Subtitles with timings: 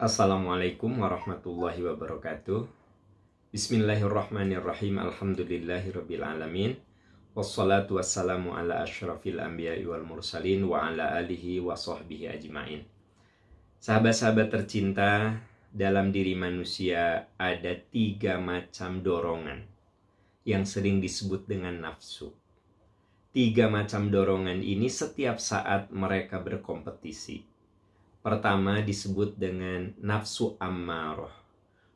[0.00, 2.64] Assalamualaikum warahmatullahi wabarakatuh.
[3.52, 4.96] Bismillahirrahmanirrahim.
[4.96, 6.72] Alhamdulillahirabbil alamin.
[7.36, 12.88] Wassalatu wassalamu ala asyrafil anbiya'i wal mursalin wa ala alihi wa sahbihi ajmain.
[13.76, 15.36] Sahabat-sahabat tercinta,
[15.68, 19.68] dalam diri manusia ada tiga macam dorongan
[20.48, 22.32] yang sering disebut dengan nafsu.
[23.36, 27.59] Tiga macam dorongan ini setiap saat mereka berkompetisi.
[28.20, 31.32] Pertama disebut dengan nafsu ammaroh.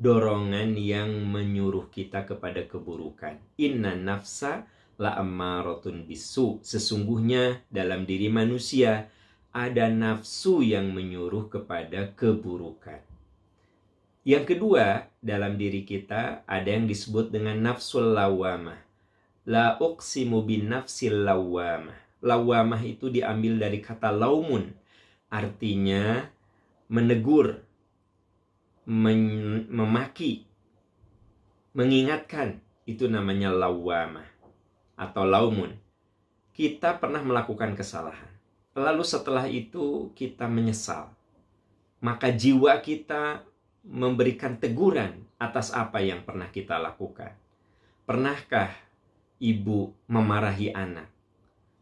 [0.00, 3.36] Dorongan yang menyuruh kita kepada keburukan.
[3.60, 4.64] Inna nafsa
[4.96, 6.60] la ammarotun bisu.
[6.64, 9.12] Sesungguhnya dalam diri manusia
[9.52, 13.00] ada nafsu yang menyuruh kepada keburukan.
[14.26, 18.80] Yang kedua, dalam diri kita ada yang disebut dengan nafsul lawamah.
[19.46, 21.94] La uqsimu bin nafsil lawamah.
[22.24, 24.74] Lawamah itu diambil dari kata laumun.
[25.30, 26.30] Artinya
[26.86, 27.62] menegur,
[28.86, 30.46] memaki,
[31.74, 32.62] mengingatkan.
[32.86, 34.26] Itu namanya lawamah
[34.94, 35.74] atau laumun.
[36.54, 38.30] Kita pernah melakukan kesalahan.
[38.78, 41.10] Lalu setelah itu kita menyesal.
[41.98, 43.42] Maka jiwa kita
[43.82, 47.34] memberikan teguran atas apa yang pernah kita lakukan.
[48.06, 48.70] Pernahkah
[49.42, 51.10] ibu memarahi anak.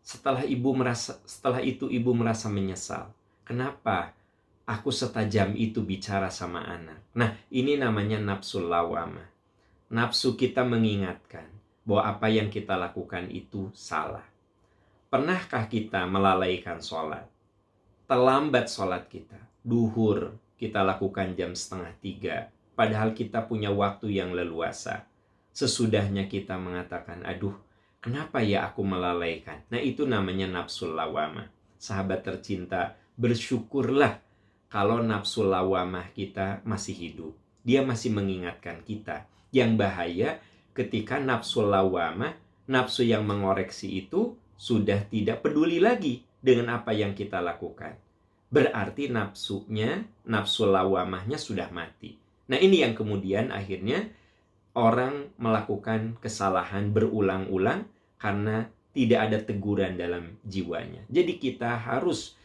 [0.04, 3.12] Setelah ibu merasa setelah itu ibu merasa menyesal.
[3.44, 4.16] Kenapa
[4.64, 7.00] aku setajam itu bicara sama anak?
[7.12, 9.24] Nah, ini namanya nafsu lawama.
[9.92, 11.46] Nafsu kita mengingatkan
[11.84, 14.24] bahwa apa yang kita lakukan itu salah.
[15.12, 17.28] Pernahkah kita melalaikan sholat?
[18.10, 19.38] Terlambat sholat kita.
[19.62, 22.36] Duhur kita lakukan jam setengah tiga.
[22.74, 25.06] Padahal kita punya waktu yang leluasa
[25.54, 27.54] Sesudahnya kita mengatakan, aduh,
[28.02, 29.62] kenapa ya aku melalaikan?
[29.70, 31.46] Nah itu namanya nafsu lawamah.
[31.78, 34.20] Sahabat tercinta, bersyukurlah
[34.70, 37.32] kalau nafsu lawamah kita masih hidup.
[37.62, 39.30] Dia masih mengingatkan kita.
[39.54, 40.30] Yang bahaya
[40.74, 42.34] ketika nafsu lawamah,
[42.66, 47.96] nafsu yang mengoreksi itu sudah tidak peduli lagi dengan apa yang kita lakukan.
[48.50, 52.18] Berarti nafsunya, nafsu lawamahnya sudah mati.
[52.50, 54.10] Nah ini yang kemudian akhirnya
[54.74, 57.86] orang melakukan kesalahan berulang-ulang
[58.20, 61.02] karena tidak ada teguran dalam jiwanya.
[61.10, 62.38] Jadi kita harus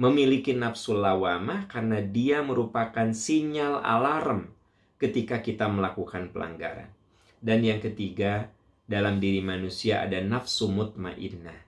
[0.00, 4.48] memiliki nafsu lawamah karena dia merupakan sinyal alarm
[4.96, 6.88] ketika kita melakukan pelanggaran.
[7.36, 8.48] Dan yang ketiga,
[8.88, 11.60] dalam diri manusia ada nafsu mutmainnah,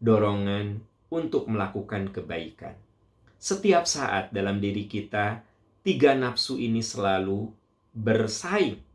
[0.00, 0.80] dorongan
[1.12, 2.74] untuk melakukan kebaikan.
[3.36, 5.44] Setiap saat dalam diri kita,
[5.84, 7.52] tiga nafsu ini selalu
[7.92, 8.86] bersaing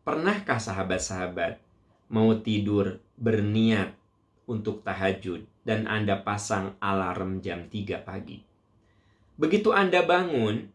[0.00, 1.60] Pernahkah sahabat-sahabat
[2.08, 3.92] mau tidur berniat
[4.46, 8.40] untuk tahajud dan Anda pasang alarm jam 3 pagi?
[9.40, 10.68] Begitu Anda bangun,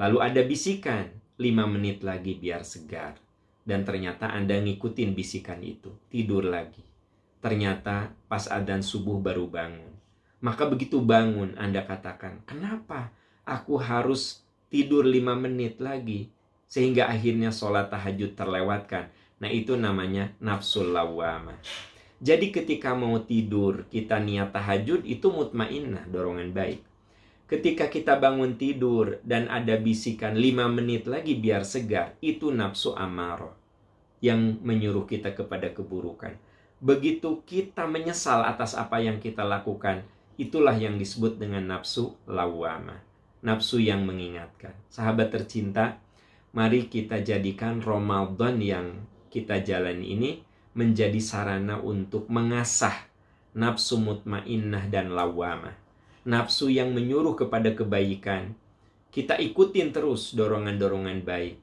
[0.00, 3.20] lalu ada bisikan, 5 menit lagi biar segar.
[3.66, 6.84] Dan ternyata Anda ngikutin bisikan itu, tidur lagi.
[7.42, 9.92] Ternyata pas adzan subuh baru bangun.
[10.40, 13.10] Maka begitu bangun Anda katakan, kenapa
[13.42, 16.30] aku harus tidur 5 menit lagi?
[16.66, 19.10] sehingga akhirnya sholat tahajud terlewatkan.
[19.38, 21.58] Nah itu namanya nafsul lawamah.
[22.16, 26.80] Jadi ketika mau tidur kita niat tahajud itu mutmainnah dorongan baik.
[27.46, 33.54] Ketika kita bangun tidur dan ada bisikan 5 menit lagi biar segar, itu nafsu amarah
[34.18, 36.34] yang menyuruh kita kepada keburukan.
[36.82, 40.02] Begitu kita menyesal atas apa yang kita lakukan,
[40.40, 42.98] itulah yang disebut dengan nafsu lawamah.
[43.46, 44.74] Nafsu yang mengingatkan.
[44.90, 46.02] Sahabat tercinta,
[46.50, 50.30] mari kita jadikan Ramadan yang kita jalani ini
[50.76, 53.08] menjadi sarana untuk mengasah
[53.56, 55.72] nafsu mutmainnah dan lawamah.
[56.28, 58.52] Nafsu yang menyuruh kepada kebaikan.
[59.08, 61.56] Kita ikutin terus dorongan-dorongan baik.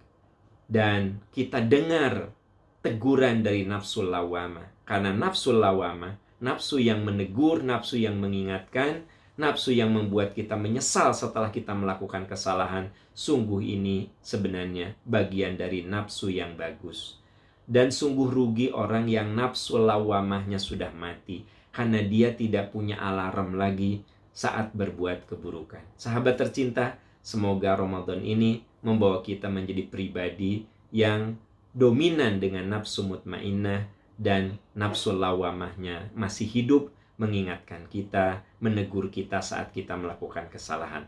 [0.66, 2.34] Dan kita dengar
[2.82, 4.84] teguran dari nafsu lawamah.
[4.84, 9.06] Karena nafsu lawamah, nafsu yang menegur, nafsu yang mengingatkan,
[9.38, 16.34] nafsu yang membuat kita menyesal setelah kita melakukan kesalahan, sungguh ini sebenarnya bagian dari nafsu
[16.34, 17.23] yang bagus.
[17.64, 24.04] Dan sungguh rugi orang yang nafsu lawamahnya sudah mati karena dia tidak punya alarm lagi
[24.36, 25.82] saat berbuat keburukan.
[25.96, 31.40] Sahabat tercinta, semoga Ramadan ini membawa kita menjadi pribadi yang
[31.72, 33.88] dominan dengan nafsu mutmainnah
[34.20, 41.06] dan nafsu lawamahnya masih hidup mengingatkan kita, menegur kita saat kita melakukan kesalahan.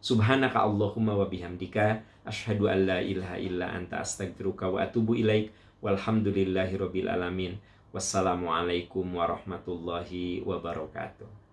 [0.00, 5.50] Subhanaka Allahumma wa bihamdika asyhadu an la ilaha illa anta astaghfiruka wa atubu ilaik
[5.86, 7.62] walhamdulillahi rabbil alamin.
[7.94, 11.45] Wassalamualaikum warahmatullahi wabarakatuh.